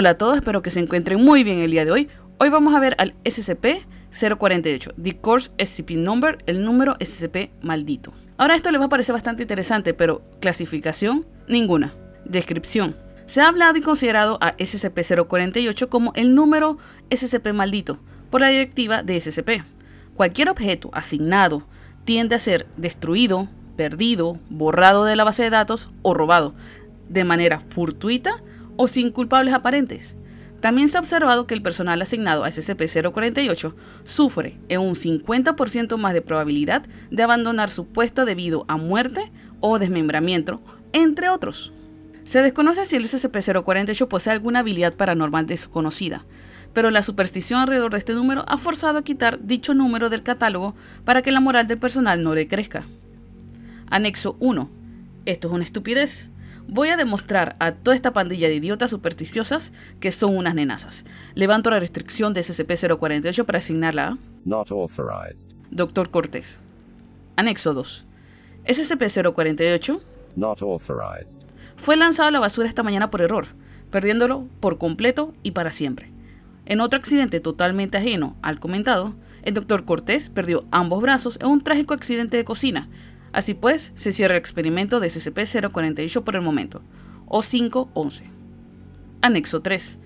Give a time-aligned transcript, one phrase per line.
[0.00, 2.08] Hola a todos, espero que se encuentren muy bien el día de hoy.
[2.38, 8.14] Hoy vamos a ver al SCP-048, The Course SCP Number, el número SCP maldito.
[8.38, 11.92] Ahora esto les va a parecer bastante interesante, pero clasificación, ninguna.
[12.24, 12.96] Descripción.
[13.26, 16.78] Se ha hablado y considerado a SCP-048 como el número
[17.14, 19.62] SCP maldito por la directiva de SCP.
[20.14, 21.66] Cualquier objeto asignado
[22.06, 26.54] tiende a ser destruido, perdido, borrado de la base de datos o robado,
[27.10, 28.42] de manera fortuita
[28.80, 30.16] o sin culpables aparentes.
[30.62, 36.14] También se ha observado que el personal asignado a SCP-048 sufre en un 50% más
[36.14, 39.30] de probabilidad de abandonar su puesto debido a muerte
[39.60, 40.62] o desmembramiento,
[40.94, 41.74] entre otros.
[42.24, 46.24] Se desconoce si el SCP-048 posee alguna habilidad paranormal desconocida,
[46.72, 50.74] pero la superstición alrededor de este número ha forzado a quitar dicho número del catálogo
[51.04, 52.86] para que la moral del personal no decrezca.
[53.90, 54.70] Anexo 1.
[55.26, 56.30] Esto es una estupidez.
[56.72, 61.04] Voy a demostrar a toda esta pandilla de idiotas supersticiosas que son unas nenazas.
[61.34, 64.18] Levanto la restricción de SCP-048 para asignarla a...
[64.44, 65.50] Not authorized.
[65.72, 66.60] Doctor Cortés.
[67.34, 68.06] Anexo 2.
[68.66, 70.00] SCP-048
[70.36, 71.40] Not authorized.
[71.74, 73.46] fue lanzado a la basura esta mañana por error,
[73.90, 76.12] perdiéndolo por completo y para siempre.
[76.66, 79.84] En otro accidente totalmente ajeno al comentado, el Dr.
[79.84, 82.88] Cortés perdió ambos brazos en un trágico accidente de cocina.
[83.32, 86.82] Así pues, se cierra el experimento de SCP-048 por el momento,
[87.26, 88.24] o 511.
[89.22, 89.98] Anexo 3.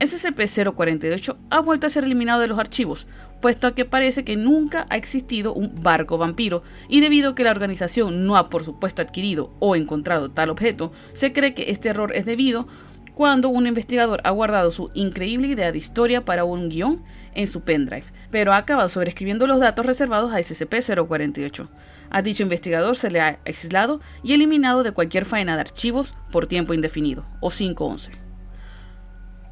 [0.00, 3.06] SCP-048 ha vuelto a ser eliminado de los archivos,
[3.40, 7.44] puesto a que parece que nunca ha existido un barco vampiro, y debido a que
[7.44, 11.90] la organización no ha por supuesto adquirido o encontrado tal objeto, se cree que este
[11.90, 12.66] error es debido
[13.14, 17.02] cuando un investigador ha guardado su increíble idea de historia para un guion
[17.34, 21.68] en su pendrive, pero ha acabado sobreescribiendo los datos reservados a SCP-048.
[22.10, 26.46] A dicho investigador se le ha aislado y eliminado de cualquier faena de archivos por
[26.46, 28.12] tiempo indefinido, o 511.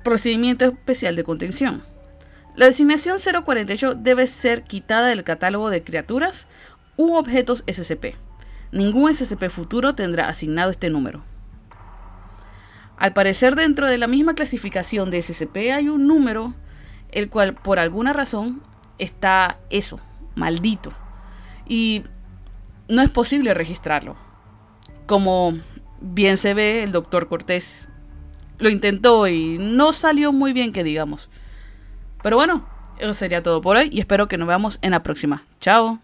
[0.05, 1.83] Procedimiento especial de contención.
[2.56, 6.48] La designación 048 debe ser quitada del catálogo de criaturas
[6.97, 8.16] u objetos SCP.
[8.72, 11.25] Ningún SCP futuro tendrá asignado este número.
[13.00, 16.55] Al parecer dentro de la misma clasificación de SCP hay un número
[17.12, 18.62] el cual por alguna razón
[18.99, 19.99] está eso,
[20.34, 20.93] maldito.
[21.66, 22.03] Y
[22.88, 24.16] no es posible registrarlo.
[25.06, 25.59] Como
[26.03, 27.88] bien se ve, el doctor Cortés
[28.59, 31.31] lo intentó y no salió muy bien que digamos.
[32.22, 32.69] Pero bueno,
[32.99, 35.47] eso sería todo por hoy y espero que nos veamos en la próxima.
[35.59, 36.00] Chao.